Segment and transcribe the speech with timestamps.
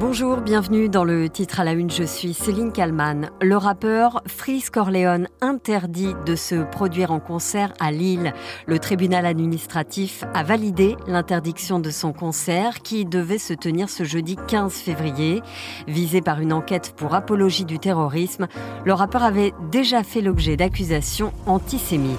[0.00, 1.90] Bonjour, bienvenue dans le titre à la une.
[1.90, 3.28] Je suis Céline Kalman.
[3.42, 8.32] Le rappeur Freeze Corleone interdit de se produire en concert à Lille.
[8.64, 14.38] Le tribunal administratif a validé l'interdiction de son concert qui devait se tenir ce jeudi
[14.48, 15.42] 15 février.
[15.86, 18.48] Visé par une enquête pour apologie du terrorisme,
[18.86, 22.16] le rappeur avait déjà fait l'objet d'accusations antisémites.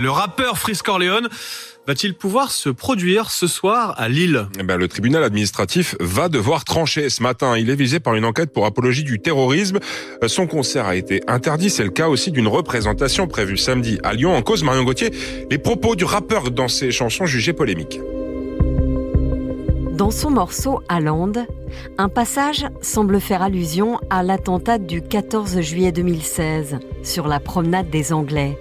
[0.00, 1.28] Le rappeur Freeze Corleone
[1.88, 4.46] va-t-il pouvoir se produire ce soir à Lille?
[4.60, 7.56] Eh ben, Le tribunal administratif va devoir trancher ce matin.
[7.56, 9.80] Il est visé par une enquête pour apologie du terrorisme.
[10.28, 11.68] Son concert a été interdit.
[11.68, 14.36] C'est le cas aussi d'une représentation prévue samedi à Lyon.
[14.36, 15.10] En cause, Marion Gauthier,
[15.50, 18.00] les propos du rappeur dans ses chansons jugées polémiques.
[19.94, 21.44] Dans son morceau Allende,
[21.96, 28.12] un passage semble faire allusion à l'attentat du 14 juillet 2016 sur la promenade des
[28.12, 28.56] Anglais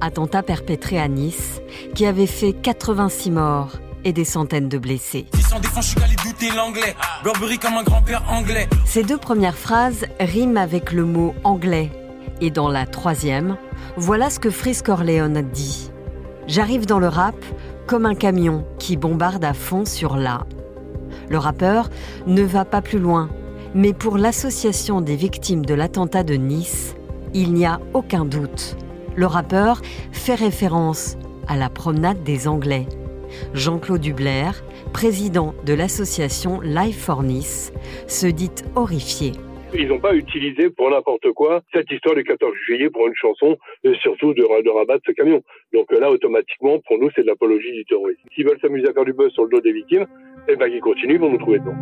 [0.00, 1.60] attentat perpétré à Nice,
[1.94, 3.72] qui avait fait 86 morts
[4.04, 5.26] et des centaines de blessés.
[8.84, 11.90] Ces deux premières phrases riment avec le mot anglais.
[12.40, 13.56] Et dans la troisième,
[13.96, 15.90] voilà ce que Frisk Corleone dit.
[16.46, 17.36] J'arrive dans le rap
[17.86, 20.46] comme un camion qui bombarde à fond sur la.
[21.28, 21.90] Le rappeur
[22.26, 23.28] ne va pas plus loin,
[23.74, 26.94] mais pour l'association des victimes de l'attentat de Nice,
[27.34, 28.76] il n'y a aucun doute
[29.16, 29.80] le rappeur
[30.12, 31.16] fait référence
[31.48, 32.86] à la promenade des Anglais.
[33.54, 34.50] Jean-Claude Dubler,
[34.92, 37.72] président de l'association Life for Nice,
[38.06, 39.32] se dit horrifié.
[39.74, 43.58] Ils n'ont pas utilisé pour n'importe quoi cette histoire du 14 juillet pour une chanson,
[43.84, 45.42] et surtout de, de rabattre ce camion.
[45.72, 48.20] Donc là, automatiquement, pour nous, c'est de l'apologie du terrorisme.
[48.34, 50.06] S'ils veulent s'amuser à faire du buzz sur le dos des victimes,
[50.48, 51.74] eh ben, ils continuent, ils vont nous trouver dedans.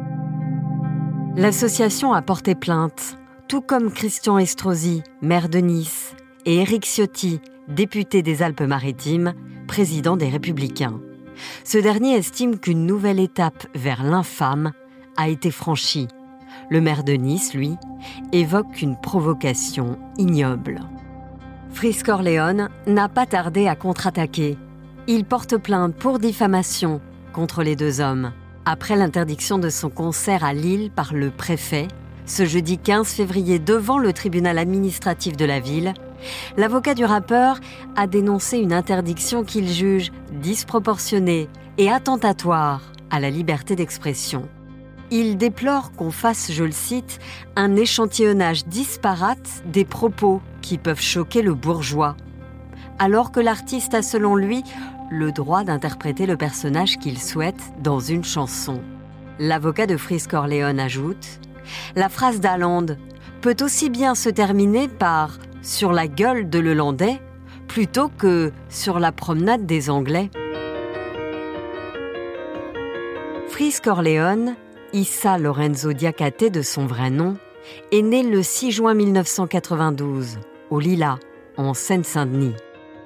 [1.36, 3.18] L'association a porté plainte,
[3.48, 9.34] tout comme Christian Estrosi, maire de Nice, et Éric Ciotti, député des Alpes-Maritimes,
[9.66, 11.00] président des Républicains.
[11.64, 14.72] Ce dernier estime qu'une nouvelle étape vers l'infâme
[15.16, 16.08] a été franchie.
[16.70, 17.76] Le maire de Nice, lui,
[18.32, 20.80] évoque une provocation ignoble.
[21.72, 24.56] Fris Corleone n'a pas tardé à contre-attaquer.
[25.06, 27.00] Il porte plainte pour diffamation
[27.32, 28.32] contre les deux hommes.
[28.64, 31.88] Après l'interdiction de son concert à Lille par le préfet,
[32.26, 35.92] ce jeudi 15 février devant le tribunal administratif de la ville,
[36.56, 37.60] l'avocat du rappeur
[37.96, 41.48] a dénoncé une interdiction qu'il juge disproportionnée
[41.78, 42.80] et attentatoire
[43.10, 44.48] à la liberté d'expression.
[45.10, 47.20] Il déplore qu'on fasse, je le cite,
[47.56, 52.16] un échantillonnage disparate des propos qui peuvent choquer le bourgeois,
[52.98, 54.62] alors que l'artiste a selon lui
[55.10, 58.80] le droit d'interpréter le personnage qu'il souhaite dans une chanson.
[59.38, 61.40] L'avocat de Fris Corleone ajoute
[61.96, 62.98] la phrase d'Allende
[63.40, 67.20] peut aussi bien se terminer par sur la gueule de l'Hollandais
[67.66, 70.30] plutôt que sur la promenade des Anglais.
[73.48, 74.54] Fris Corleone,
[74.92, 77.36] Issa Lorenzo Diacate de son vrai nom,
[77.90, 80.38] est né le 6 juin 1992
[80.70, 81.18] au Lila,
[81.56, 82.54] en Seine-Saint-Denis.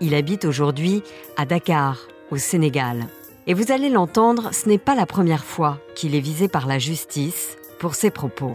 [0.00, 1.02] Il habite aujourd'hui
[1.36, 1.98] à Dakar,
[2.30, 3.06] au Sénégal.
[3.46, 6.78] Et vous allez l'entendre, ce n'est pas la première fois qu'il est visé par la
[6.78, 8.52] justice pour ses propos.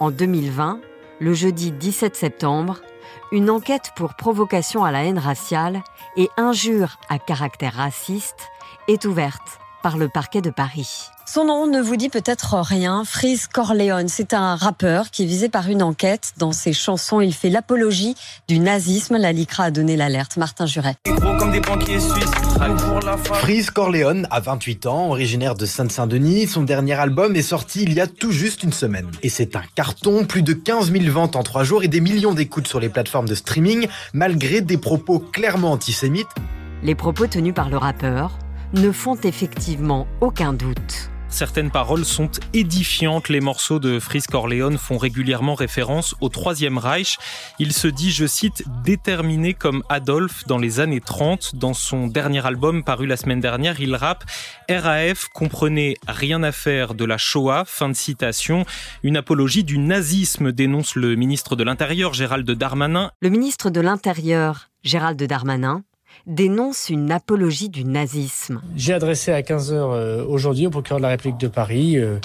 [0.00, 0.80] En 2020,
[1.20, 2.82] le jeudi 17 septembre,
[3.30, 5.82] une enquête pour provocation à la haine raciale
[6.16, 8.48] et injure à caractère raciste
[8.88, 11.11] est ouverte par le parquet de Paris.
[11.24, 13.04] Son nom ne vous dit peut-être rien.
[13.04, 16.32] Freeze Corleone, c'est un rappeur qui est visé par une enquête.
[16.36, 18.16] Dans ses chansons, il fait l'apologie
[18.48, 19.16] du nazisme.
[19.16, 20.36] La LICRA a donné l'alerte.
[20.36, 20.96] Martin Juret.
[23.34, 26.48] Freeze Corleone a 28 ans, originaire de Sainte-Saint-Denis.
[26.48, 29.10] Son dernier album est sorti il y a tout juste une semaine.
[29.22, 32.34] Et c'est un carton, plus de 15 000 ventes en trois jours et des millions
[32.34, 36.28] d'écoutes sur les plateformes de streaming, malgré des propos clairement antisémites.
[36.82, 38.32] Les propos tenus par le rappeur
[38.72, 41.10] ne font effectivement aucun doute.
[41.32, 43.30] Certaines paroles sont édifiantes.
[43.30, 47.16] Les morceaux de Fris Corleone font régulièrement référence au Troisième Reich.
[47.58, 51.56] Il se dit, je cite, déterminé comme Adolphe dans les années 30.
[51.56, 54.24] Dans son dernier album paru la semaine dernière, il rappe
[54.68, 57.64] RAF comprenait rien à faire de la Shoah.
[57.66, 58.66] Fin de citation.
[59.02, 63.10] Une apologie du nazisme dénonce le ministre de l'Intérieur Gérald Darmanin.
[63.22, 65.82] Le ministre de l'Intérieur Gérald Darmanin
[66.26, 68.60] dénonce une apologie du nazisme.
[68.76, 72.18] J'ai adressé à 15h euh, aujourd'hui au procureur de la République de Paris euh,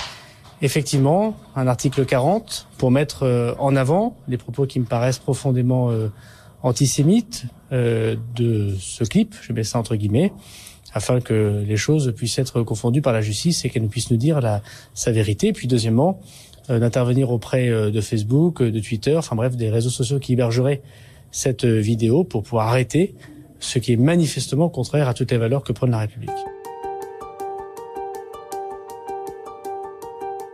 [0.62, 5.92] effectivement un article 40 pour mettre euh, en avant les propos qui me paraissent profondément
[6.63, 10.34] antisémites de ce clip, je mets ça entre guillemets,
[10.94, 14.42] afin que les choses puissent être confondues par la justice et qu'elle puisse nous dire
[14.42, 14.62] la,
[14.94, 15.54] sa vérité.
[15.54, 16.19] Puis deuxièmement,
[16.69, 20.81] d'intervenir auprès de Facebook, de Twitter, enfin bref, des réseaux sociaux qui hébergeraient
[21.31, 23.16] cette vidéo pour pouvoir arrêter
[23.59, 26.31] ce qui est manifestement contraire à toutes les valeurs que prône la République.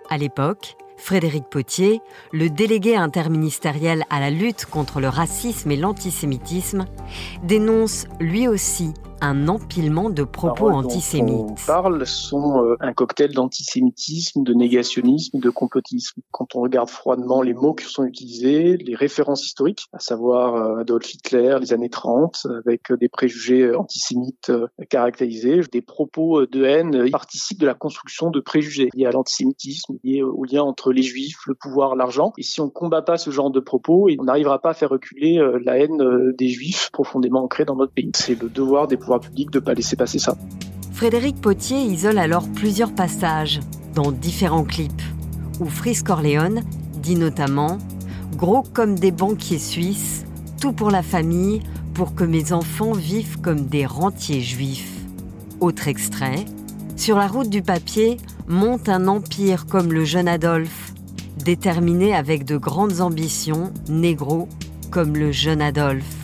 [0.09, 2.01] À l'époque, Frédéric Potier,
[2.31, 6.85] le délégué interministériel à la lutte contre le racisme et l'antisémitisme,
[7.43, 11.33] dénonce lui aussi un empilement de propos antisémites.
[11.33, 16.21] on parle sont euh, un cocktail d'antisémitisme, de négationnisme, de complotisme.
[16.31, 20.81] Quand on regarde froidement les mots qui sont utilisés, les références historiques, à savoir euh,
[20.81, 27.09] Adolf Hitler, les années 30, avec des préjugés antisémites euh, caractérisés, des propos de haine
[27.09, 31.39] participent de la construction de préjugés liés à l'antisémitisme, liés au lien entre les juifs,
[31.47, 32.33] le pouvoir, l'argent.
[32.37, 35.39] Et si on combat pas ce genre de propos, on n'arrivera pas à faire reculer
[35.63, 38.11] la haine des juifs profondément ancrée dans notre pays.
[38.15, 40.37] C'est le devoir des pouvoirs public de ne pas laisser passer ça.
[40.91, 43.59] Frédéric Potier isole alors plusieurs passages
[43.95, 45.01] dans différents clips
[45.59, 46.61] où Fritz Corleone
[47.01, 47.77] dit notamment
[48.35, 50.25] Gros comme des banquiers suisses,
[50.59, 51.61] tout pour la famille,
[51.93, 54.91] pour que mes enfants vivent comme des rentiers juifs.
[55.59, 56.45] Autre extrait
[56.95, 58.17] Sur la route du papier
[58.47, 60.93] monte un empire comme le jeune Adolphe,
[61.43, 64.47] déterminé avec de grandes ambitions, négro
[64.91, 66.15] comme le jeune Adolphe.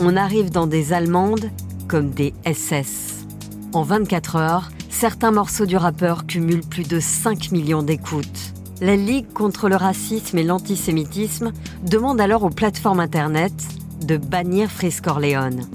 [0.00, 1.50] On arrive dans des Allemandes
[1.88, 3.26] comme des SS.
[3.72, 8.52] En 24 heures, certains morceaux du rappeur cumulent plus de 5 millions d'écoutes.
[8.80, 11.52] La Ligue contre le racisme et l'antisémitisme
[11.82, 13.54] demande alors aux plateformes Internet
[14.06, 15.66] de bannir Frisk Corleone.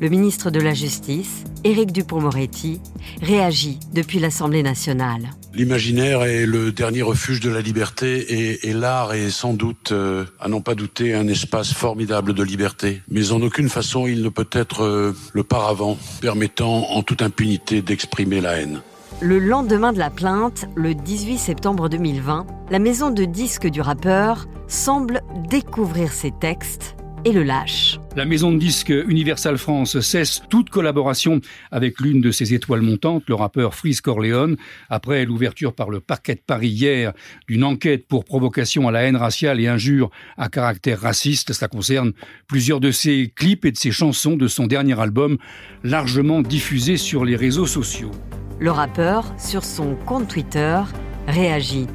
[0.00, 2.80] Le ministre de la Justice, Éric Dupont-Moretti,
[3.22, 5.30] réagit depuis l'Assemblée nationale.
[5.56, 10.48] L'imaginaire est le dernier refuge de la liberté et, l'art est sans doute, euh, à
[10.48, 13.00] n'en pas douter, un espace formidable de liberté.
[13.10, 17.80] Mais en aucune façon il ne peut être euh, le paravent permettant en toute impunité
[17.80, 18.82] d'exprimer la haine.
[19.22, 24.48] Le lendemain de la plainte, le 18 septembre 2020, la maison de disques du rappeur
[24.68, 27.98] semble découvrir ses textes et le lâche.
[28.14, 31.40] La maison de disques Universal France cesse toute collaboration
[31.72, 34.56] avec l'une de ses étoiles montantes, le rappeur Freeze Corleone,
[34.88, 37.12] après l'ouverture par le parquet de Paris hier
[37.48, 41.52] d'une enquête pour provocation à la haine raciale et injure à caractère raciste.
[41.52, 42.12] Ça concerne
[42.46, 45.36] plusieurs de ses clips et de ses chansons de son dernier album,
[45.82, 48.12] largement diffusés sur les réseaux sociaux.
[48.60, 50.80] Le rappeur, sur son compte Twitter,
[51.26, 51.88] réagit.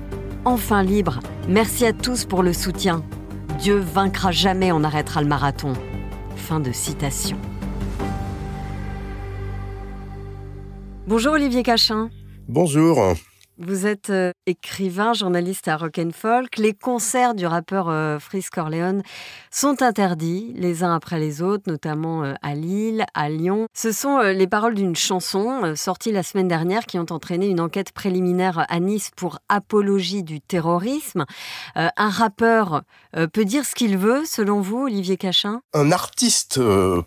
[0.43, 3.01] Enfin libre, merci à tous pour le soutien.
[3.61, 5.73] Dieu vaincra jamais, on arrêtera le marathon.
[6.35, 7.37] Fin de citation.
[11.05, 12.09] Bonjour Olivier Cachin.
[12.47, 13.13] Bonjour.
[13.63, 16.57] Vous êtes euh, écrivain, journaliste à Rock and Folk.
[16.57, 19.03] Les concerts du rappeur euh, Freeze Corleone
[19.51, 23.67] sont interdits les uns après les autres, notamment euh, à Lille, à Lyon.
[23.75, 27.91] Ce sont les paroles d'une chanson sortie la semaine dernière qui ont entraîné une enquête
[27.91, 31.25] préliminaire à Nice pour apologie du terrorisme.
[31.75, 32.81] un rappeur
[33.33, 35.61] peut dire ce qu'il veut, selon vous, Olivier Cachin?
[35.73, 36.59] Un artiste,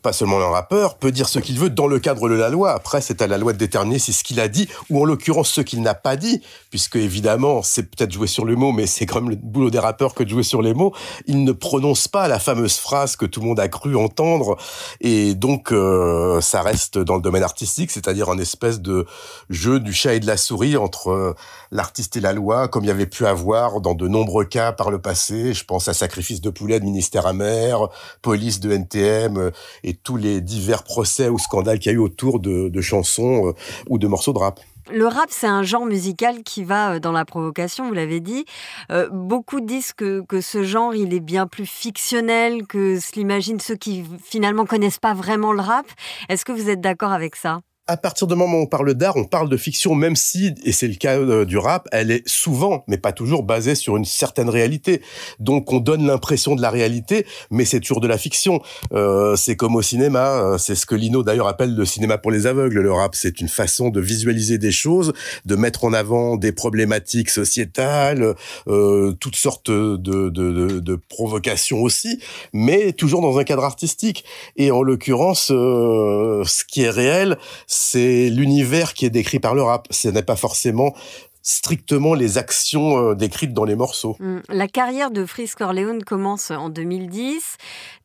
[0.02, 2.72] pas seulement un rappeur, peut dire ce qu'il veut dans le cadre de la loi.
[2.72, 5.50] Après, c'est à la loi de déterminer si ce qu'il a dit, ou en l'occurrence
[5.50, 9.06] ce qu'il n'a pas dit puisque évidemment, c'est peut-être jouer sur le mot, mais c'est
[9.06, 10.92] quand même le boulot des rappeurs que de jouer sur les mots.
[11.26, 14.56] Il ne prononce pas la fameuse phrase que tout le monde a cru entendre,
[15.00, 19.06] et donc euh, ça reste dans le domaine artistique, c'est-à-dire un espèce de
[19.50, 21.34] jeu du chat et de la souris entre euh,
[21.70, 24.90] l'artiste et la loi, comme il y avait pu avoir dans de nombreux cas par
[24.90, 25.54] le passé.
[25.54, 27.88] Je pense à Sacrifice de poulet de ministère amer,
[28.22, 29.50] Police de NTM, euh,
[29.82, 33.54] et tous les divers procès ou scandales qu'il y a eu autour de, de chansons
[33.88, 34.60] ou de morceaux de rap.
[34.90, 38.44] Le rap, c'est un genre musical qui va euh, dans la provocation, vous l'avez dit.
[38.90, 43.76] Euh, beaucoup disent que, ce genre, il est bien plus fictionnel que ce l'imaginent ceux
[43.76, 45.86] qui finalement connaissent pas vraiment le rap.
[46.28, 47.60] Est-ce que vous êtes d'accord avec ça?
[47.86, 50.72] À partir du moment où on parle d'art, on parle de fiction, même si, et
[50.72, 54.06] c'est le cas euh, du rap, elle est souvent, mais pas toujours, basée sur une
[54.06, 55.02] certaine réalité.
[55.38, 58.62] Donc on donne l'impression de la réalité, mais c'est toujours de la fiction.
[58.94, 62.30] Euh, c'est comme au cinéma, euh, c'est ce que Lino d'ailleurs appelle le cinéma pour
[62.30, 62.80] les aveugles.
[62.80, 65.12] Le rap, c'est une façon de visualiser des choses,
[65.44, 68.34] de mettre en avant des problématiques sociétales,
[68.66, 72.18] euh, toutes sortes de, de, de, de, provocations aussi,
[72.52, 74.24] mais toujours dans un cadre artistique.
[74.56, 77.36] Et en l'occurrence, euh, ce qui est réel,
[77.74, 79.88] c'est l'univers qui est décrit par le rap.
[79.90, 80.94] Ce n'est pas forcément
[81.42, 84.16] strictement les actions euh, décrites dans les morceaux.
[84.20, 87.56] Hum, la carrière de Freeze Corleone commence en 2010.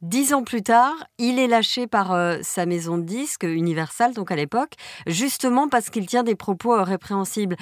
[0.02, 4.32] Dix ans plus tard, il est lâché par euh, sa maison de disques, Universal, donc
[4.32, 4.74] à l'époque,
[5.08, 7.56] justement parce qu'il tient des propos euh, répréhensibles.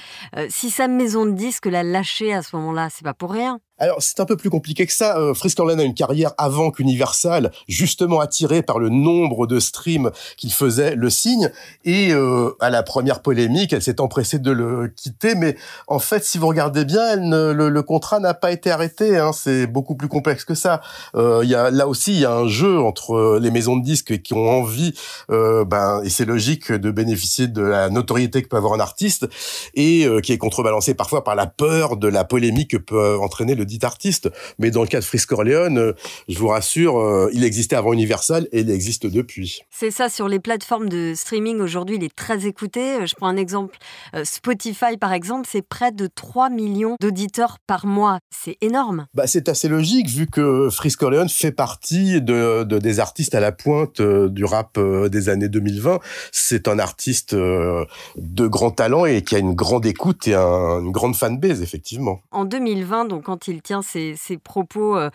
[0.49, 3.59] si sa maison de disques l'a lâché à ce moment-là, c'est pas pour rien.
[3.79, 5.17] Alors c'est un peu plus compliqué que ça.
[5.17, 10.95] Euh, a une carrière avant qu'Universal, justement attiré par le nombre de streams qu'il faisait,
[10.95, 11.51] le signe.
[11.83, 15.35] Et euh, à la première polémique, elle s'est empressée de le quitter.
[15.35, 15.57] Mais
[15.87, 19.17] en fait, si vous regardez bien, elle le, contrat n'a pas été arrêté.
[19.17, 19.31] Hein.
[19.33, 20.81] C'est beaucoup plus complexe que ça.
[21.15, 24.21] Euh, y a, là aussi, il y a un jeu entre les maisons de disques
[24.21, 24.93] qui ont envie,
[25.31, 29.27] euh, ben, et c'est logique, de bénéficier de la notoriété que peut avoir un artiste,
[29.75, 33.55] et euh, qui est contrebalancé parfois par la peur de la polémique que peut entraîner
[33.55, 34.29] le dit artiste.
[34.57, 35.93] Mais dans le cas de Frisk Corleone, euh,
[36.27, 39.61] je vous rassure, euh, il existait avant Universal et il existe depuis.
[39.69, 43.05] C'est ça, sur les plateformes de streaming aujourd'hui, il est très écouté.
[43.05, 43.77] Je prends un exemple.
[44.23, 48.19] Spotify, par exemple, c'est près de 3 millions d'auditeurs par mois.
[48.31, 49.07] C'est énorme.
[49.13, 53.51] Bah, c'est assez logique vu que Frisk Corleone fait partie de, des artistes à la
[53.51, 55.99] pointe du rap des années 2020.
[56.31, 61.15] C'est un artiste de grand talent et qui a une grande écoute et une grande
[61.15, 62.21] fanbase, effectivement.
[62.31, 65.09] En 2020, donc quand il tient ses, propos euh,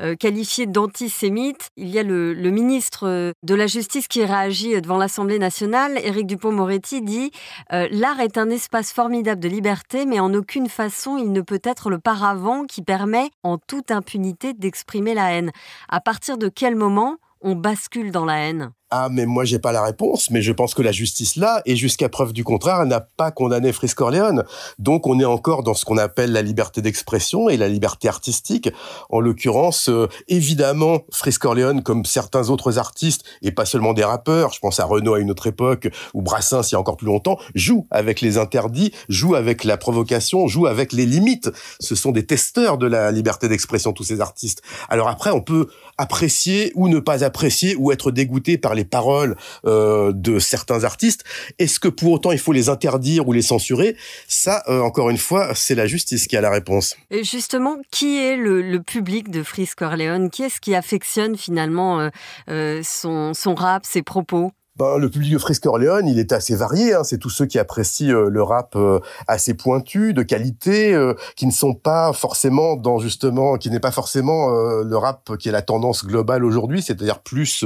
[0.00, 4.96] euh, qualifiés d'antisémites, il y a le, ministre euh, de la Justice qui réagit devant
[4.96, 5.98] l'Assemblée nationale.
[5.98, 7.30] Éric Dupont-Moretti dit
[7.70, 11.90] L'art est un espace formidable de liberté, mais en aucune façon il ne peut être
[11.90, 15.50] le paravent qui permet en toute impunité d'exprimer la haine.
[15.88, 18.70] À partir de quel moment on bascule dans la haine?
[18.96, 21.74] Ah, mais moi, j'ai pas la réponse, mais je pense que la justice là, et
[21.74, 24.44] jusqu'à preuve du contraire, elle n'a pas condamné Frisk Orleans.
[24.78, 28.70] Donc, on est encore dans ce qu'on appelle la liberté d'expression et la liberté artistique.
[29.10, 34.52] En l'occurrence, euh, évidemment, Frisk Orleans, comme certains autres artistes, et pas seulement des rappeurs,
[34.52, 37.08] je pense à Renaud à une autre époque, ou Brassens il y a encore plus
[37.08, 41.50] longtemps, joue avec les interdits, joue avec la provocation, joue avec les limites.
[41.80, 44.62] Ce sont des testeurs de la liberté d'expression, tous ces artistes.
[44.88, 45.66] Alors après, on peut
[45.98, 51.24] apprécier ou ne pas apprécier ou être dégoûté par les paroles euh, de certains artistes.
[51.58, 53.96] Est-ce que pour autant il faut les interdire ou les censurer?
[54.28, 56.96] Ça, euh, encore une fois, c'est la justice qui a la réponse.
[57.10, 62.10] Et justement, qui est le, public de Frisk Corleone Qui est-ce qui affectionne finalement
[62.50, 64.52] euh, son, son rap, ses propos?
[64.76, 66.94] Ben, le public de Frisk Orleans, il est assez varié.
[66.94, 67.04] Hein.
[67.04, 71.46] C'est tous ceux qui apprécient euh, le rap euh, assez pointu, de qualité, euh, qui
[71.46, 75.62] ne sont pas forcément dans justement, qui n'est pas forcément le rap qui est la
[75.62, 77.64] tendance globale aujourd'hui, c'est-à-dire plus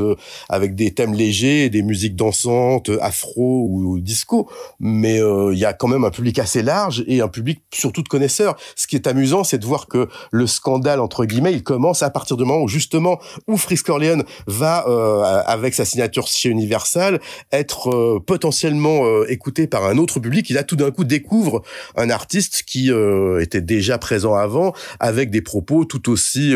[0.49, 4.51] avec des thèmes légers, des musiques dansantes, afro ou, disco.
[4.81, 8.09] Mais il y a quand même un public assez large et un public surtout de
[8.09, 8.57] connaisseurs.
[8.77, 12.11] Ce qui est amusant, c'est de voir que le scandale entre guillemets, il commence à
[12.11, 14.79] partir du moment où justement où Frisk Orleans va
[15.47, 16.98] avec sa signature chez Universal
[17.53, 20.49] être euh, potentiellement euh, écouté par un autre public.
[20.51, 21.63] Il a tout d'un coup découvre
[21.97, 26.55] un artiste qui euh, était déjà présent avant, avec des propos tout aussi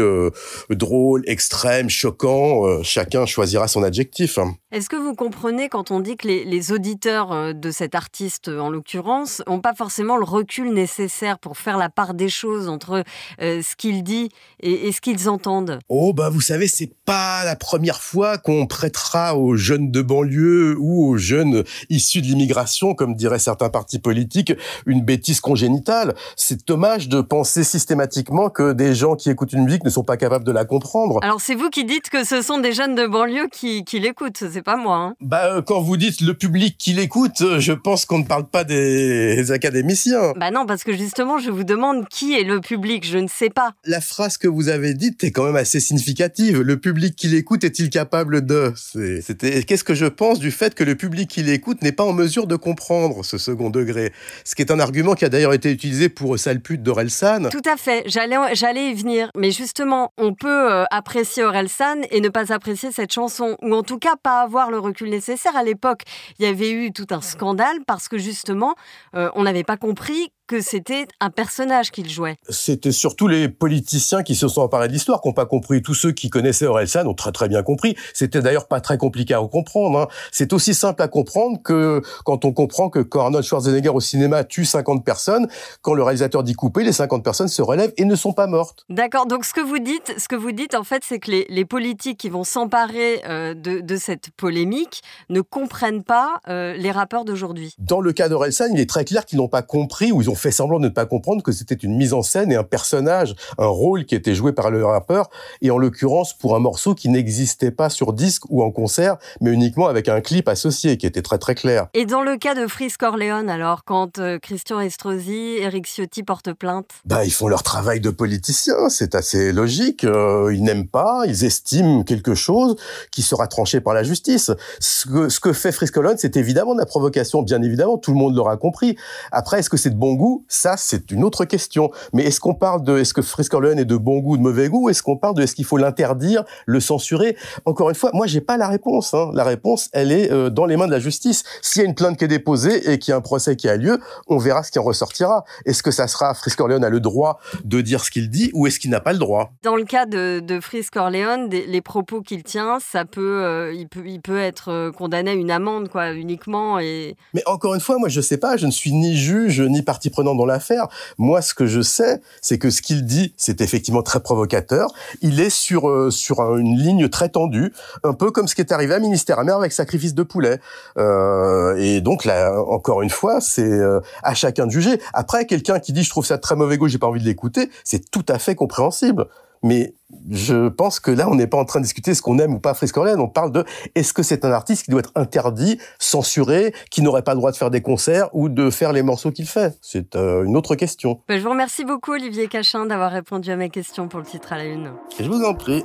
[0.71, 2.83] drôles, extrêmes, choquants.
[2.83, 4.39] chacun choisira son adjectif.
[4.39, 4.55] Hein.
[4.71, 9.43] Est-ce que vous comprenez quand on dit que les, auditeurs de cet artiste, en l'occurrence,
[9.47, 13.05] n'ont pas forcément le recul nécessaire pour faire la part des choses entre
[13.41, 14.29] ce qu'il dit
[14.61, 15.79] et, et ce qu'ils entendent?
[15.89, 20.32] Oh bah vous savez, c'est pas la première fois qu'on prêtera aux jeunes de banlieue
[20.39, 24.53] ou aux jeunes issus de l'immigration, comme diraient certains partis politiques,
[24.87, 26.15] une bêtise congénitale.
[26.37, 30.17] C'est dommage de penser systématiquement que des gens qui écoutent une musique ne sont pas
[30.17, 31.19] capables de la comprendre.
[31.23, 34.45] Alors c'est vous qui dites que ce sont des jeunes de banlieue qui, qui l'écoutent,
[34.51, 34.97] c'est pas moi.
[34.97, 35.15] Hein.
[35.21, 38.47] Bah euh, quand vous dites le public qui l'écoute, euh, je pense qu'on ne parle
[38.47, 40.33] pas des académiciens.
[40.37, 43.51] Bah non, parce que justement je vous demande qui est le public, je ne sais
[43.51, 43.73] pas.
[43.85, 46.61] La phrase que vous avez dite est quand même assez significative.
[46.61, 48.73] Le public qui l'écoute est-il capable de?
[48.77, 52.05] C'était qu'est-ce que je pense pense du fait que le public qui l'écoute n'est pas
[52.05, 54.13] en mesure de comprendre ce second degré.
[54.45, 57.49] Ce qui est un argument qui a d'ailleurs été utilisé pour Salpute d'Orelsan.
[57.49, 59.31] Tout à fait, j'allais, j'allais y venir.
[59.37, 63.83] Mais justement, on peut euh, apprécier Orelsan et ne pas apprécier cette chanson, ou en
[63.83, 65.57] tout cas pas avoir le recul nécessaire.
[65.57, 66.03] À l'époque,
[66.39, 68.77] il y avait eu tout un scandale parce que justement,
[69.17, 72.37] euh, on n'avait pas compris que c'était un personnage qu'il jouait.
[72.51, 75.81] C'était surtout les politiciens qui se sont emparés de l'histoire, qui n'ont pas compris.
[75.81, 77.97] Tous ceux qui connaissaient Orelsan ont très très bien compris.
[78.13, 79.99] C'était d'ailleurs pas très compliqué à comprendre.
[79.99, 80.09] Hein.
[80.31, 84.45] C'est aussi simple à comprendre que quand on comprend que quand Arnold Schwarzenegger au cinéma
[84.45, 85.49] tue 50 personnes,
[85.81, 88.85] quand le réalisateur dit couper, les 50 personnes se relèvent et ne sont pas mortes.
[88.91, 89.25] D'accord.
[89.25, 92.19] Donc ce que vous dites, ce que vous dites en fait, c'est que les, politiques
[92.19, 97.75] qui vont s'emparer euh, de, cette polémique ne comprennent pas euh, les rappeurs d'aujourd'hui.
[97.79, 100.42] Dans le cas d'Orelsan, il est très clair qu'ils n'ont pas compris ou ils ont
[100.43, 103.35] fait semblant de ne pas comprendre que c'était une mise en scène et un personnage,
[103.59, 105.31] un rôle qui était joué par le rappeur,
[105.61, 109.53] et en l'occurrence pour un morceau qui n'existait pas sur disque ou en concert, mais
[109.53, 111.87] uniquement avec un clip associé qui était très très clair.
[111.95, 116.53] Et dans le cas de Frisk Corleone, alors, quand euh, Christian Estrosi, Eric Ciotti portent
[116.53, 116.87] plainte?
[117.05, 120.05] Bah, ils font leur travail de politiciens, c'est assez logique.
[120.05, 122.77] Euh, ils n'aiment pas, ils estiment quelque chose
[123.11, 124.51] qui sera tranché par la justice.
[124.81, 128.13] Ce que, ce que fait Frisk Corleone, c'est évidemment de la provocation, bien évidemment, tout
[128.13, 128.97] le monde l'aura compris.
[129.31, 130.32] Après, est-ce que c'est de bon goût?
[130.33, 131.91] Goût, ça c'est une autre question.
[132.13, 134.43] Mais est-ce qu'on parle de est-ce que Frisk Orleans est de bon goût ou de
[134.43, 134.89] mauvais goût?
[134.89, 137.37] Est-ce qu'on parle de est-ce qu'il faut l'interdire, le censurer?
[137.65, 139.15] Encore une fois, moi j'ai pas la réponse.
[139.15, 139.31] Hein.
[139.35, 141.45] La réponse, elle est euh, dans les mains de la justice.
[141.61, 143.69] S'il y a une plainte qui est déposée et qu'il y a un procès qui
[143.69, 143.99] a lieu,
[144.29, 145.45] on verra ce qui en ressortira.
[145.67, 148.67] Est-ce que ça sera Frisk Orleans a le droit de dire ce qu'il dit ou
[148.67, 149.53] est-ce qu'il n'a pas le droit?
[149.63, 150.61] Dans le cas de, de
[150.97, 155.31] Orleans, les propos qu'il tient, ça peut, euh, il peut, il peut être euh, condamné
[155.31, 156.79] à une amende, quoi, uniquement.
[156.79, 157.17] Et...
[157.35, 160.11] Mais encore une fois, moi je sais pas, je ne suis ni juge ni partie
[160.13, 160.87] prenante dans l'affaire.
[161.19, 164.93] Moi, ce que je sais, c'est que ce qu'il dit, c'est effectivement très provocateur.
[165.21, 167.73] Il est sur euh, sur une ligne très tendue,
[168.05, 170.61] un peu comme ce qui est arrivé à Ministère Amer avec sacrifice de poulet.
[170.99, 175.01] Euh, et donc là, encore une fois, c'est euh, à chacun de juger.
[175.15, 177.71] Après, quelqu'un qui dit je trouve ça très mauvais goût, j'ai pas envie de l'écouter,
[177.85, 179.27] c'est tout à fait compréhensible.
[179.63, 179.95] Mais
[180.31, 182.59] je pense que là, on n'est pas en train de discuter ce qu'on aime ou
[182.59, 183.65] pas Frisk On parle de
[183.95, 187.51] est-ce que c'est un artiste qui doit être interdit, censuré, qui n'aurait pas le droit
[187.51, 189.79] de faire des concerts ou de faire les morceaux qu'il fait?
[189.81, 191.21] C'est euh, une autre question.
[191.29, 194.53] Bah, je vous remercie beaucoup, Olivier Cachin, d'avoir répondu à mes questions pour le titre
[194.53, 194.93] à la une.
[195.19, 195.85] je vous en prie.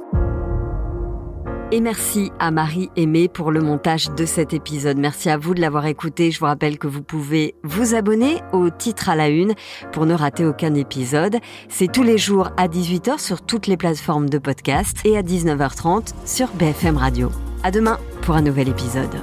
[1.69, 4.97] Et merci à Marie Aimée pour le montage de cet épisode.
[4.97, 6.31] Merci à vous de l'avoir écouté.
[6.31, 9.53] Je vous rappelle que vous pouvez vous abonner au titre à la une
[9.91, 11.37] pour ne rater aucun épisode.
[11.67, 16.13] C'est tous les jours à 18h sur toutes les plateformes de podcast et à 19h30
[16.25, 17.31] sur BFM Radio.
[17.63, 19.21] À demain pour un nouvel épisode.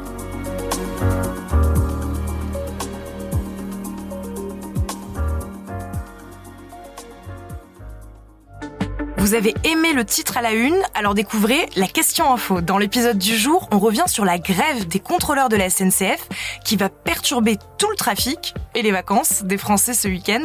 [9.24, 12.60] Vous avez aimé le titre à la une, alors découvrez la question info.
[12.60, 16.28] Dans l'épisode du jour, on revient sur la grève des contrôleurs de la SNCF
[16.62, 20.44] qui va perturber tout le trafic et les vacances des Français ce week-end.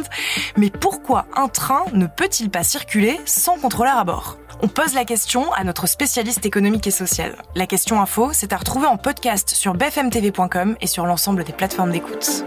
[0.56, 4.38] Mais pourquoi un train ne peut-il pas circuler sans contrôleur à bord?
[4.62, 7.36] On pose la question à notre spécialiste économique et social.
[7.54, 11.92] La question info, c'est à retrouver en podcast sur bfmtv.com et sur l'ensemble des plateformes
[11.92, 12.44] d'écoute.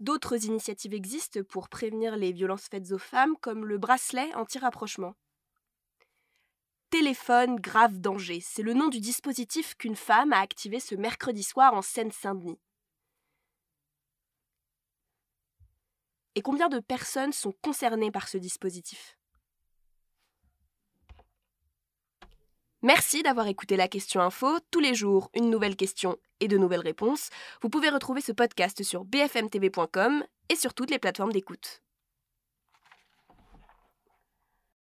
[0.00, 5.14] D'autres initiatives existent pour prévenir les violences faites aux femmes, comme le bracelet anti-rapprochement.
[6.88, 11.74] Téléphone grave danger, c'est le nom du dispositif qu'une femme a activé ce mercredi soir
[11.74, 12.58] en Seine-Saint-Denis.
[16.34, 19.18] Et combien de personnes sont concernées par ce dispositif?
[22.82, 24.58] Merci d'avoir écouté la question info.
[24.70, 27.28] Tous les jours, une nouvelle question et de nouvelles réponses.
[27.62, 31.82] Vous pouvez retrouver ce podcast sur bfmtv.com et sur toutes les plateformes d'écoute.